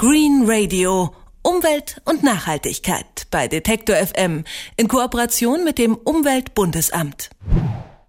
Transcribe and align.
Green 0.00 0.44
Radio. 0.46 1.14
Umwelt 1.42 2.00
und 2.06 2.22
Nachhaltigkeit 2.22 3.26
bei 3.30 3.48
Detektor 3.48 3.96
FM 3.96 4.44
in 4.78 4.88
Kooperation 4.88 5.62
mit 5.62 5.76
dem 5.76 5.94
Umweltbundesamt. 5.94 7.28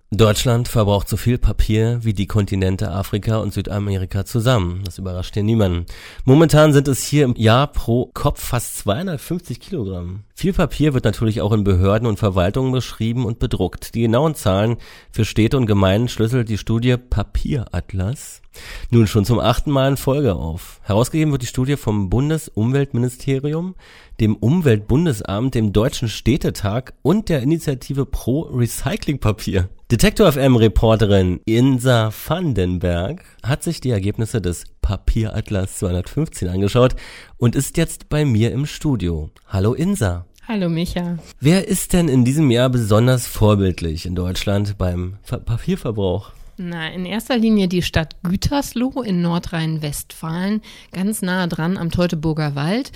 Deutschland 0.10 0.70
verbraucht 0.70 1.10
so 1.10 1.18
viel 1.18 1.38
Papier 1.38 2.00
wie 2.02 2.14
die 2.14 2.28
Kontinente 2.28 2.92
Afrika 2.92 3.40
und 3.40 3.54
Südamerika 3.54 4.24
zusammen. 4.24 4.84
Das 4.86 5.00
überrascht 5.00 5.34
hier 5.34 5.44
niemanden. 5.44 5.86
Momentan 6.24 6.72
sind 6.72 6.88
es 6.88 7.04
hier 7.04 7.26
im 7.26 7.36
Jahr 7.36 7.68
pro 7.68 8.10
Kopf 8.14 8.42
fast 8.42 8.78
250 8.78 9.60
Kilogramm. 9.60 10.24
Viel 10.34 10.54
Papier 10.54 10.94
wird 10.94 11.04
natürlich 11.04 11.42
auch 11.42 11.52
in 11.52 11.66
Behörden 11.66 12.08
und 12.08 12.20
Verwaltungen 12.20 12.72
beschrieben 12.72 13.26
und 13.26 13.40
bedruckt. 13.40 13.96
Die 13.96 14.04
genauen 14.04 14.36
Zahlen 14.36 14.78
für 15.12 15.26
Städte 15.26 15.58
und 15.58 15.66
Gemeinden 15.66 16.08
schlüsselt 16.08 16.48
die 16.48 16.58
Studie 16.58 16.96
Papieratlas 16.96 18.41
nun 18.90 19.08
schon 19.08 19.26
zum 19.26 19.40
achten 19.40 19.72
Mal 19.72 19.90
in 19.90 19.98
Folge 19.98 20.36
auf. 20.36 20.80
Herausgegeben 20.84 21.32
wird 21.32 21.42
die 21.42 21.48
Studie 21.48 21.78
vom 21.78 22.10
Bundesumweltministerium, 22.10 23.76
dem 24.20 24.36
Umweltbundesamt, 24.36 25.56
dem 25.56 25.74
Deutschen 25.74 26.10
Städtetag 26.10 26.94
und 27.02 27.30
der 27.30 27.42
Initiative 27.42 28.06
Pro 28.06 28.42
Recyclingpapier. 28.42 29.70
Detektor 29.92 30.32
FM 30.32 30.56
Reporterin 30.56 31.42
Insa 31.46 32.12
Vandenberg 32.28 33.24
hat 33.44 33.64
sich 33.64 33.82
die 33.82 33.90
Ergebnisse 33.90 34.42
des 34.42 34.66
Papieratlas 34.82 35.80
215 35.80 36.48
angeschaut 36.48 36.96
und 37.38 37.56
ist 37.56 37.78
jetzt 37.78 38.10
bei 38.10 38.26
mir 38.26 38.52
im 38.52 38.66
Studio. 38.66 39.30
Hallo 39.48 39.74
Insa. 39.74 40.26
Hallo 40.48 40.70
Micha. 40.70 41.18
Wer 41.40 41.68
ist 41.68 41.94
denn 41.94 42.10
in 42.10 42.26
diesem 42.26 42.52
Jahr 42.52 42.70
besonders 42.70 43.28
vorbildlich 43.28 44.06
in 44.06 44.16
Deutschland 44.16 44.78
beim 44.78 45.18
Ver 45.24 45.38
Papierverbrauch? 45.40 46.32
Na, 46.64 46.90
in 46.90 47.08
erster 47.08 47.40
Linie 47.40 47.68
die 47.68 47.82
Stadt 47.82 48.16
Gütersloh 48.22 49.02
in 49.02 49.24
Nordrhein-Westfalen, 49.24 50.62
ganz 50.92 51.24
nahe 51.24 51.48
dran 51.48 51.76
am 51.76 51.90
Teutoburger 51.90 52.54
Wald. 52.54 52.92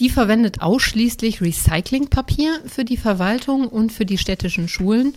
Die 0.00 0.10
verwendet 0.10 0.60
ausschließlich 0.60 1.40
Recyclingpapier 1.40 2.60
für 2.66 2.84
die 2.84 2.98
Verwaltung 2.98 3.68
und 3.68 3.90
für 3.90 4.04
die 4.04 4.18
städtischen 4.18 4.68
Schulen 4.68 5.14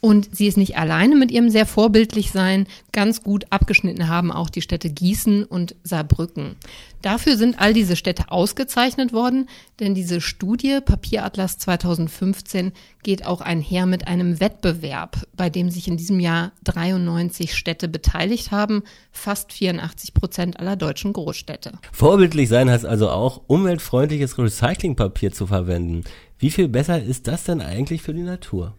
und 0.00 0.34
sie 0.34 0.46
ist 0.46 0.56
nicht 0.56 0.78
alleine 0.78 1.14
mit 1.14 1.30
ihrem 1.30 1.50
sehr 1.50 1.66
vorbildlich 1.66 2.30
sein. 2.30 2.66
Ganz 2.92 3.22
gut 3.22 3.44
abgeschnitten 3.50 4.08
haben 4.08 4.32
auch 4.32 4.48
die 4.48 4.62
Städte 4.62 4.88
Gießen 4.88 5.44
und 5.44 5.76
Saarbrücken. 5.84 6.56
Dafür 7.02 7.36
sind 7.36 7.58
all 7.60 7.72
diese 7.72 7.96
Städte 7.96 8.30
ausgezeichnet 8.30 9.12
worden, 9.12 9.48
denn 9.78 9.94
diese 9.94 10.20
Studie 10.20 10.80
Papieratlas 10.84 11.58
2015 11.58 12.72
geht 13.02 13.26
auch 13.26 13.40
einher 13.40 13.86
mit 13.86 14.06
einem 14.06 14.40
Wettbewerb, 14.40 15.26
bei 15.34 15.50
dem 15.50 15.70
sich 15.70 15.88
in 15.88 15.96
diesem 15.96 16.20
Jahr 16.20 16.52
93 16.64 17.54
Städte 17.54 17.88
beteiligt 17.88 18.50
haben, 18.50 18.82
fast 19.12 19.52
84 19.52 20.14
Prozent 20.14 20.60
aller 20.60 20.76
deutschen 20.76 21.12
Großstädte. 21.12 21.72
Vorbildlich 21.92 22.48
sein 22.48 22.70
heißt 22.70 22.86
also 22.86 23.10
auch, 23.10 23.42
umweltfreundliches 23.46 24.38
Recyclingpapier 24.38 25.32
zu 25.32 25.46
verwenden. 25.46 26.04
Wie 26.38 26.50
viel 26.50 26.68
besser 26.68 27.02
ist 27.02 27.26
das 27.26 27.44
denn 27.44 27.60
eigentlich 27.60 28.02
für 28.02 28.14
die 28.14 28.22
Natur? 28.22 28.74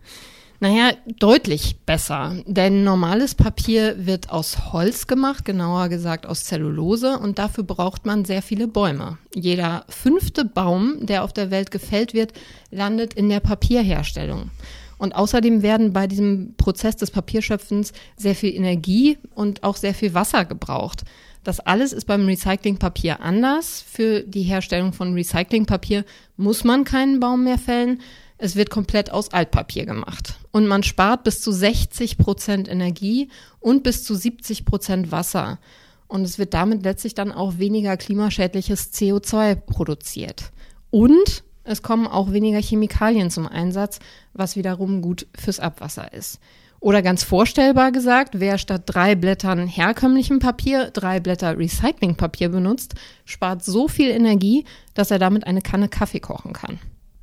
Naja, 0.63 0.91
deutlich 1.17 1.77
besser. 1.87 2.35
Denn 2.45 2.83
normales 2.83 3.33
Papier 3.33 4.05
wird 4.05 4.29
aus 4.29 4.71
Holz 4.71 5.07
gemacht, 5.07 5.43
genauer 5.43 5.89
gesagt 5.89 6.27
aus 6.27 6.43
Zellulose, 6.43 7.17
und 7.17 7.39
dafür 7.39 7.63
braucht 7.63 8.05
man 8.05 8.25
sehr 8.25 8.43
viele 8.43 8.67
Bäume. 8.67 9.17
Jeder 9.33 9.85
fünfte 9.89 10.45
Baum, 10.45 11.03
der 11.03 11.23
auf 11.23 11.33
der 11.33 11.49
Welt 11.49 11.71
gefällt 11.71 12.13
wird, 12.13 12.33
landet 12.69 13.15
in 13.15 13.27
der 13.27 13.39
Papierherstellung. 13.39 14.51
Und 14.99 15.15
außerdem 15.15 15.63
werden 15.63 15.93
bei 15.93 16.05
diesem 16.05 16.53
Prozess 16.57 16.95
des 16.95 17.09
Papierschöpfens 17.09 17.91
sehr 18.15 18.35
viel 18.35 18.53
Energie 18.53 19.17
und 19.33 19.63
auch 19.63 19.77
sehr 19.77 19.95
viel 19.95 20.13
Wasser 20.13 20.45
gebraucht. 20.45 21.05
Das 21.43 21.59
alles 21.59 21.91
ist 21.91 22.05
beim 22.05 22.27
Recyclingpapier 22.27 23.19
anders. 23.21 23.83
Für 23.89 24.21
die 24.21 24.43
Herstellung 24.43 24.93
von 24.93 25.15
Recyclingpapier 25.15 26.05
muss 26.37 26.63
man 26.63 26.83
keinen 26.83 27.19
Baum 27.19 27.45
mehr 27.45 27.57
fällen. 27.57 27.99
Es 28.43 28.55
wird 28.55 28.71
komplett 28.71 29.11
aus 29.11 29.31
Altpapier 29.31 29.85
gemacht. 29.85 30.39
Und 30.49 30.65
man 30.65 30.81
spart 30.81 31.23
bis 31.23 31.41
zu 31.41 31.51
60 31.51 32.17
Prozent 32.17 32.67
Energie 32.67 33.29
und 33.59 33.83
bis 33.83 34.03
zu 34.03 34.15
70 34.15 34.65
Prozent 34.65 35.11
Wasser. 35.11 35.59
Und 36.07 36.23
es 36.23 36.39
wird 36.39 36.55
damit 36.55 36.83
letztlich 36.83 37.13
dann 37.13 37.31
auch 37.31 37.59
weniger 37.59 37.97
klimaschädliches 37.97 38.93
CO2 38.93 39.53
produziert. 39.53 40.51
Und 40.89 41.43
es 41.63 41.83
kommen 41.83 42.07
auch 42.07 42.31
weniger 42.31 42.59
Chemikalien 42.59 43.29
zum 43.29 43.45
Einsatz, 43.45 43.99
was 44.33 44.55
wiederum 44.55 45.03
gut 45.03 45.27
fürs 45.37 45.59
Abwasser 45.59 46.11
ist. 46.11 46.39
Oder 46.79 47.03
ganz 47.03 47.21
vorstellbar 47.21 47.91
gesagt, 47.91 48.39
wer 48.39 48.57
statt 48.57 48.81
drei 48.87 49.13
Blättern 49.13 49.67
herkömmlichem 49.67 50.39
Papier 50.39 50.89
drei 50.89 51.19
Blätter 51.19 51.59
Recyclingpapier 51.59 52.49
benutzt, 52.49 52.95
spart 53.23 53.63
so 53.63 53.87
viel 53.87 54.09
Energie, 54.09 54.65
dass 54.95 55.11
er 55.11 55.19
damit 55.19 55.45
eine 55.45 55.61
Kanne 55.61 55.89
Kaffee 55.89 56.19
kochen 56.19 56.53
kann. 56.53 56.79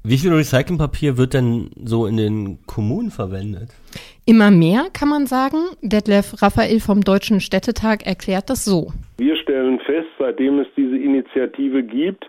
Wie 0.08 0.16
viel 0.16 0.32
Recyclingpapier 0.32 1.19
wird 1.19 1.34
denn 1.34 1.69
so 1.84 2.06
in 2.06 2.16
den 2.16 2.60
Kommunen 2.66 3.10
verwendet? 3.10 3.76
Immer 4.24 4.50
mehr, 4.50 4.86
kann 4.91 5.10
man 5.10 5.26
sagen. 5.26 5.58
Detlef 5.82 6.41
Raphael 6.41 6.80
vom 6.80 7.02
Deutschen 7.02 7.41
Städtetag 7.41 8.06
erklärt 8.06 8.48
das 8.48 8.64
so. 8.64 8.91
Wir 9.18 9.36
stellen 9.36 9.78
fest, 9.80 10.08
seitdem 10.18 10.60
es 10.60 10.66
diese 10.78 10.97
Initiative 10.97 11.82
gibt, 11.82 12.24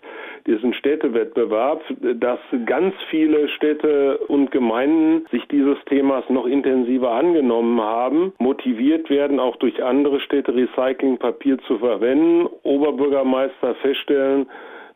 diesen 0.46 0.74
Städtewettbewerb, 0.74 1.82
dass 2.20 2.40
ganz 2.66 2.96
viele 3.10 3.48
Städte 3.48 4.18
und 4.28 4.52
Gemeinden 4.52 5.26
sich 5.32 5.48
dieses 5.50 5.78
Themas 5.86 6.26
noch 6.28 6.48
intensiver 6.48 7.12
angenommen 7.12 7.80
haben, 7.80 8.34
motiviert 8.40 9.10
werden, 9.10 9.40
auch 9.40 9.56
durch 9.56 9.82
andere 9.82 10.20
Städte 10.20 10.54
Recyclingpapier 10.54 11.58
zu 11.60 11.78
verwenden. 11.78 12.50
Oberbürgermeister 12.64 13.76
feststellen, 13.76 14.48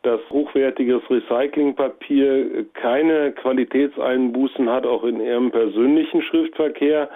dass 0.04 0.20
hochwertiges 0.30 1.02
Recyclingpapier 1.10 2.66
keine 2.74 3.32
Qualitätseinbußen 3.32 4.68
hat, 4.70 4.86
auch 4.86 5.04
in 5.04 5.20
ihrem 5.20 5.50
persönlichen 5.50 6.22
Schriftverkehr. 6.22 7.08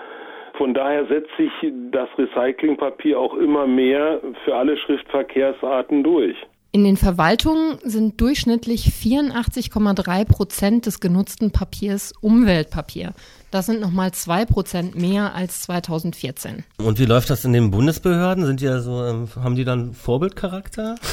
Von 0.55 0.75
daher 0.75 1.07
setzt 1.07 1.31
sich 1.37 1.51
das 1.93 2.09
Recyclingpapier 2.19 3.19
auch 3.19 3.35
immer 3.35 3.67
mehr 3.67 4.21
für 4.45 4.57
alle 4.57 4.77
Schriftverkehrsarten 4.77 6.03
durch. 6.03 6.37
In 6.79 6.85
den 6.85 6.97
Verwaltungen 6.97 7.79
sind 7.83 8.21
durchschnittlich 8.21 8.93
84,3 9.03 10.25
Prozent 10.25 10.87
des 10.87 11.01
genutzten 11.01 11.51
Papiers 11.51 12.13
Umweltpapier. 12.21 13.15
Das 13.51 13.67
sind 13.67 13.81
nochmal 13.81 14.13
zwei 14.13 14.45
Prozent 14.45 14.95
mehr 14.95 15.35
als 15.35 15.63
2014. 15.63 16.63
Und 16.77 17.01
wie 17.01 17.05
läuft 17.05 17.31
das 17.31 17.45
in 17.45 17.53
den 17.53 17.73
Bundesbehörden? 17.73 18.47
Sind 18.47 18.61
die 18.61 18.67
ja 18.67 18.81
so, 18.81 19.05
ähm, 19.05 19.27
haben 19.35 19.57
die 19.57 19.65
dann 19.65 19.93
Vorbildcharakter? 19.93 20.95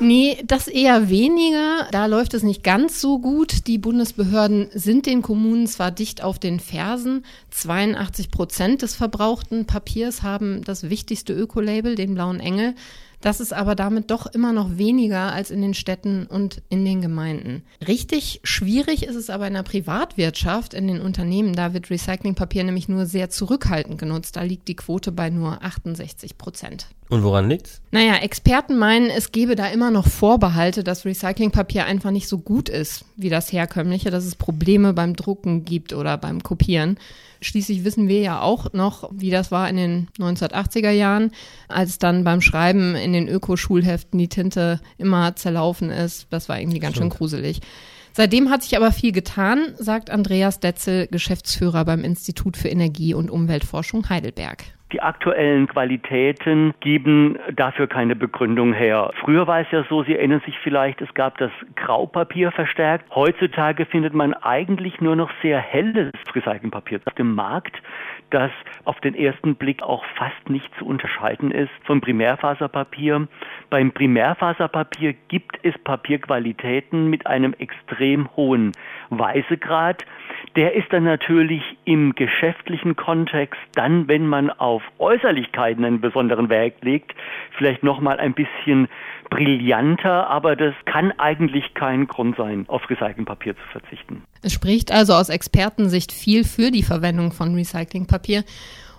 Nee, 0.00 0.42
das 0.44 0.66
eher 0.66 1.08
weniger. 1.08 1.86
Da 1.92 2.06
läuft 2.06 2.34
es 2.34 2.42
nicht 2.42 2.64
ganz 2.64 3.00
so 3.00 3.20
gut. 3.20 3.68
Die 3.68 3.78
Bundesbehörden 3.78 4.68
sind 4.74 5.06
den 5.06 5.22
Kommunen 5.22 5.68
zwar 5.68 5.92
dicht 5.92 6.20
auf 6.20 6.40
den 6.40 6.58
Fersen. 6.58 7.24
82 7.50 8.32
Prozent 8.32 8.82
des 8.82 8.96
verbrauchten 8.96 9.66
Papiers 9.66 10.24
haben 10.24 10.64
das 10.64 10.90
wichtigste 10.90 11.32
Ökolabel, 11.32 11.94
den 11.94 12.14
blauen 12.14 12.40
Engel. 12.40 12.74
Das 13.24 13.40
ist 13.40 13.54
aber 13.54 13.74
damit 13.74 14.10
doch 14.10 14.26
immer 14.26 14.52
noch 14.52 14.76
weniger 14.76 15.32
als 15.32 15.50
in 15.50 15.62
den 15.62 15.72
Städten 15.72 16.26
und 16.26 16.60
in 16.68 16.84
den 16.84 17.00
Gemeinden. 17.00 17.62
Richtig 17.88 18.40
schwierig 18.44 19.02
ist 19.06 19.14
es 19.14 19.30
aber 19.30 19.46
in 19.46 19.54
der 19.54 19.62
Privatwirtschaft, 19.62 20.74
in 20.74 20.86
den 20.86 21.00
Unternehmen. 21.00 21.54
Da 21.54 21.72
wird 21.72 21.88
Recyclingpapier 21.88 22.64
nämlich 22.64 22.86
nur 22.86 23.06
sehr 23.06 23.30
zurückhaltend 23.30 23.96
genutzt. 23.96 24.36
Da 24.36 24.42
liegt 24.42 24.68
die 24.68 24.76
Quote 24.76 25.10
bei 25.10 25.30
nur 25.30 25.64
68 25.64 26.36
Prozent. 26.36 26.88
Und 27.08 27.22
woran 27.22 27.48
liegt's? 27.48 27.80
Naja, 27.92 28.16
Experten 28.16 28.76
meinen, 28.76 29.08
es 29.08 29.32
gebe 29.32 29.56
da 29.56 29.68
immer 29.68 29.90
noch 29.90 30.06
Vorbehalte, 30.06 30.84
dass 30.84 31.06
Recyclingpapier 31.06 31.86
einfach 31.86 32.10
nicht 32.10 32.28
so 32.28 32.36
gut 32.36 32.68
ist 32.68 33.06
wie 33.16 33.30
das 33.30 33.52
herkömmliche, 33.52 34.10
dass 34.10 34.26
es 34.26 34.36
Probleme 34.36 34.92
beim 34.92 35.16
Drucken 35.16 35.64
gibt 35.64 35.94
oder 35.94 36.18
beim 36.18 36.42
Kopieren. 36.42 36.98
Schließlich 37.40 37.84
wissen 37.84 38.08
wir 38.08 38.20
ja 38.20 38.40
auch 38.40 38.72
noch, 38.72 39.10
wie 39.12 39.30
das 39.30 39.50
war 39.50 39.68
in 39.68 39.76
den 39.76 40.08
1980er 40.18 40.90
Jahren, 40.90 41.30
als 41.68 41.98
dann 41.98 42.24
beim 42.24 42.40
Schreiben 42.40 42.94
in 42.94 43.12
den 43.14 43.28
Ökoschulheften 43.28 44.18
die 44.18 44.28
Tinte 44.28 44.80
immer 44.98 45.34
zerlaufen 45.36 45.90
ist. 45.90 46.26
Das 46.30 46.48
war 46.48 46.60
irgendwie 46.60 46.78
ganz 46.78 46.96
Stimmt. 46.96 47.12
schön 47.12 47.18
gruselig. 47.18 47.60
Seitdem 48.12 48.50
hat 48.50 48.62
sich 48.62 48.76
aber 48.76 48.92
viel 48.92 49.10
getan, 49.10 49.74
sagt 49.76 50.10
Andreas 50.10 50.60
Detzel, 50.60 51.08
Geschäftsführer 51.08 51.84
beim 51.84 52.04
Institut 52.04 52.56
für 52.56 52.68
Energie- 52.68 53.14
und 53.14 53.28
Umweltforschung 53.28 54.08
Heidelberg. 54.08 54.64
Die 54.92 55.00
aktuellen 55.00 55.66
Qualitäten 55.66 56.72
geben 56.80 57.38
dafür 57.52 57.88
keine 57.88 58.14
Begründung 58.14 58.72
her. 58.72 59.10
Früher 59.20 59.46
war 59.46 59.60
es 59.60 59.66
ja 59.72 59.84
so, 59.88 60.04
Sie 60.04 60.14
erinnern 60.14 60.42
sich 60.44 60.56
vielleicht, 60.62 61.00
es 61.00 61.12
gab 61.14 61.38
das 61.38 61.50
Graupapier 61.74 62.52
verstärkt. 62.52 63.12
Heutzutage 63.14 63.86
findet 63.86 64.14
man 64.14 64.34
eigentlich 64.34 65.00
nur 65.00 65.16
noch 65.16 65.30
sehr 65.42 65.58
helles 65.58 66.12
Recyclingpapier 66.34 67.00
auf 67.06 67.14
dem 67.14 67.34
Markt, 67.34 67.82
das 68.30 68.50
auf 68.84 69.00
den 69.00 69.14
ersten 69.14 69.56
Blick 69.56 69.82
auch 69.82 70.04
fast 70.16 70.48
nicht 70.48 70.70
zu 70.78 70.86
unterscheiden 70.86 71.50
ist 71.50 71.72
vom 71.84 72.00
Primärfaserpapier. 72.00 73.26
Beim 73.70 73.90
Primärfaserpapier 73.90 75.14
gibt 75.28 75.58
es 75.62 75.76
Papierqualitäten 75.78 77.08
mit 77.08 77.26
einem 77.26 77.54
extrem 77.54 78.28
hohen 78.36 78.72
Weißegrad 79.10 80.04
der 80.56 80.74
ist 80.74 80.86
dann 80.90 81.04
natürlich 81.04 81.62
im 81.84 82.14
geschäftlichen 82.14 82.96
Kontext, 82.96 83.60
dann, 83.74 84.08
wenn 84.08 84.26
man 84.26 84.50
auf 84.50 84.82
Äußerlichkeiten 84.98 85.84
einen 85.84 86.00
besonderen 86.00 86.48
Wert 86.48 86.82
legt, 86.82 87.12
vielleicht 87.56 87.82
nochmal 87.82 88.18
ein 88.18 88.34
bisschen 88.34 88.88
brillanter, 89.30 90.28
aber 90.28 90.54
das 90.54 90.74
kann 90.84 91.12
eigentlich 91.18 91.74
kein 91.74 92.06
Grund 92.06 92.36
sein, 92.36 92.66
auf 92.68 92.88
Recyclingpapier 92.88 93.56
zu 93.56 93.62
verzichten. 93.72 94.22
Es 94.42 94.52
spricht 94.52 94.92
also 94.92 95.14
aus 95.14 95.28
Expertensicht 95.28 96.12
viel 96.12 96.44
für 96.44 96.70
die 96.70 96.82
Verwendung 96.82 97.32
von 97.32 97.54
Recyclingpapier. 97.54 98.44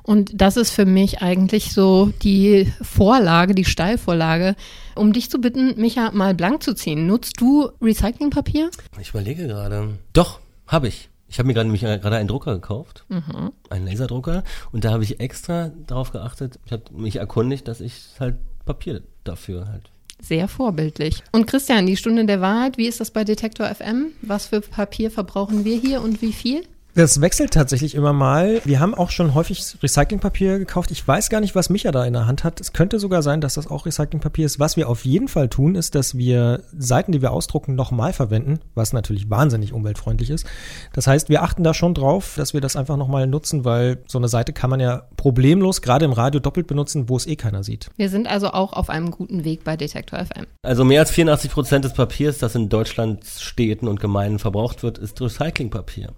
Und 0.03 0.39
das 0.39 0.55
ist 0.55 0.71
für 0.71 0.85
mich 0.85 1.23
eigentlich 1.23 1.73
so 1.73 2.11
die 2.21 2.71
Vorlage, 2.81 3.55
die 3.55 3.65
Steilvorlage, 3.65 4.55
um 4.95 5.13
dich 5.13 5.31
zu 5.31 5.39
bitten, 5.39 5.79
Micha 5.81 6.11
mal 6.11 6.35
blank 6.35 6.61
zu 6.61 6.75
ziehen. 6.75 7.07
Nutzt 7.07 7.41
du 7.41 7.69
Recyclingpapier? 7.81 8.69
Ich 8.99 9.09
überlege 9.09 9.47
gerade. 9.47 9.97
Doch, 10.13 10.41
habe 10.67 10.89
ich. 10.89 11.09
Ich 11.27 11.39
habe 11.39 11.47
mir 11.47 11.53
gerade 11.53 11.67
nämlich 11.67 11.81
gerade 11.81 12.15
einen 12.15 12.27
Drucker 12.27 12.53
gekauft, 12.53 13.05
mhm. 13.09 13.51
einen 13.69 13.87
Laserdrucker, 13.87 14.43
und 14.71 14.85
da 14.85 14.91
habe 14.91 15.03
ich 15.03 15.19
extra 15.19 15.71
darauf 15.87 16.11
geachtet, 16.11 16.59
ich 16.65 16.71
habe 16.71 16.83
mich 16.91 17.15
erkundigt, 17.17 17.67
dass 17.67 17.81
ich 17.81 18.03
halt 18.19 18.37
Papier 18.65 19.01
dafür 19.23 19.67
halt 19.67 19.89
sehr 20.21 20.47
vorbildlich. 20.47 21.23
Und 21.31 21.45
Christian, 21.45 21.85
die 21.85 21.97
Stunde 21.97 22.25
der 22.25 22.41
Wahrheit, 22.41 22.77
wie 22.77 22.87
ist 22.87 22.99
das 22.99 23.11
bei 23.11 23.23
Detektor 23.23 23.67
FM? 23.67 24.13
Was 24.21 24.47
für 24.47 24.61
Papier 24.61 25.11
verbrauchen 25.11 25.65
wir 25.65 25.77
hier 25.77 26.01
und 26.01 26.21
wie 26.21 26.33
viel? 26.33 26.63
Das 26.95 27.19
wechselt 27.19 27.51
tatsächlich 27.51 27.93
immer 27.93 28.13
mal. 28.13 28.61
Wir 28.63 28.79
haben 28.79 28.95
auch 28.95 29.09
schon 29.09 29.33
häufig 29.33 29.75
Recyclingpapier 29.83 30.59
gekauft. 30.59 30.91
Ich 30.91 31.05
weiß 31.05 31.29
gar 31.29 31.41
nicht, 31.41 31.53
was 31.53 31.69
Micha 31.69 31.91
da 31.91 32.05
in 32.05 32.13
der 32.13 32.25
Hand 32.25 32.45
hat. 32.45 32.61
Es 32.61 32.71
könnte 32.71 32.99
sogar 32.99 33.21
sein, 33.21 33.41
dass 33.41 33.55
das 33.55 33.67
auch 33.67 33.85
Recyclingpapier 33.85 34.45
ist. 34.45 34.61
Was 34.61 34.77
wir 34.77 34.87
auf 34.87 35.03
jeden 35.03 35.27
Fall 35.27 35.49
tun, 35.49 35.75
ist, 35.75 35.93
dass 35.93 36.17
wir 36.17 36.63
Seiten, 36.77 37.11
die 37.11 37.21
wir 37.21 37.33
ausdrucken, 37.33 37.75
nochmal 37.75 38.13
verwenden, 38.13 38.61
was 38.75 38.93
natürlich 38.93 39.29
wahnsinnig 39.29 39.73
umweltfreundlich 39.73 40.29
ist. 40.29 40.45
Das 40.93 41.05
heißt, 41.05 41.27
wir 41.27 41.43
achten 41.43 41.65
da 41.65 41.73
schon 41.73 41.95
drauf, 41.95 42.35
dass 42.37 42.53
wir 42.53 42.61
das 42.61 42.77
einfach 42.77 42.95
nochmal 42.95 43.27
nutzen, 43.27 43.65
weil 43.65 43.97
so 44.07 44.17
eine 44.17 44.29
Seite 44.29 44.53
kann 44.53 44.69
man 44.69 44.79
ja 44.79 45.03
problemlos 45.17 45.81
gerade 45.81 46.05
im 46.05 46.13
Radio 46.13 46.39
doppelt 46.39 46.65
benutzen, 46.65 47.09
wo 47.09 47.17
es 47.17 47.27
eh 47.27 47.35
keiner 47.35 47.65
sieht. 47.65 47.89
Wir 47.97 48.07
sind 48.07 48.25
also 48.25 48.51
auch 48.51 48.71
auf 48.71 48.89
einem 48.89 49.11
guten 49.11 49.43
Weg 49.43 49.65
bei 49.65 49.75
Detektor 49.75 50.19
FM. 50.19 50.45
Also 50.61 50.85
mehr 50.85 51.01
als 51.01 51.11
84 51.11 51.51
Prozent 51.51 51.83
des 51.83 51.91
Papiers, 51.91 52.37
das 52.37 52.55
in 52.55 52.69
Deutschland 52.69 53.25
Städten 53.25 53.89
und 53.89 53.99
Gemeinden 53.99 54.39
verbraucht 54.39 54.81
wird, 54.81 54.97
ist 54.97 55.19
Recyclingpapier. 55.19 56.13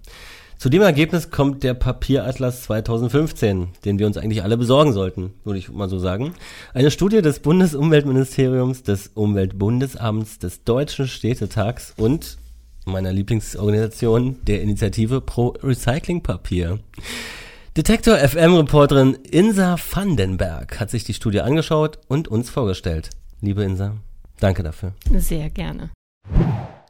Zu 0.58 0.70
dem 0.70 0.82
Ergebnis 0.82 1.30
kommt 1.30 1.62
der 1.62 1.74
Papieratlas 1.74 2.64
2015, 2.64 3.68
den 3.84 4.00
wir 4.00 4.08
uns 4.08 4.16
eigentlich 4.16 4.42
alle 4.42 4.56
besorgen 4.56 4.92
sollten, 4.92 5.32
würde 5.44 5.60
ich 5.60 5.70
mal 5.70 5.88
so 5.88 6.00
sagen. 6.00 6.34
Eine 6.74 6.90
Studie 6.90 7.22
des 7.22 7.38
Bundesumweltministeriums, 7.38 8.82
des 8.82 9.06
Umweltbundesamts, 9.14 10.40
des 10.40 10.64
Deutschen 10.64 11.06
Städtetags 11.06 11.94
und 11.96 12.38
meiner 12.86 13.12
Lieblingsorganisation 13.12 14.38
der 14.48 14.60
Initiative 14.62 15.20
Pro 15.20 15.54
Recycling 15.62 16.24
Papier. 16.24 16.80
Detektor 17.76 18.16
FM 18.16 18.54
Reporterin 18.54 19.14
Insa 19.30 19.76
Vandenberg 19.76 20.80
hat 20.80 20.90
sich 20.90 21.04
die 21.04 21.14
Studie 21.14 21.40
angeschaut 21.40 22.00
und 22.08 22.26
uns 22.26 22.50
vorgestellt. 22.50 23.10
Liebe 23.40 23.62
Insa, 23.62 23.94
danke 24.40 24.64
dafür. 24.64 24.92
Sehr 25.18 25.50
gerne. 25.50 25.90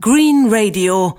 Green 0.01 0.47
Radio 0.49 1.19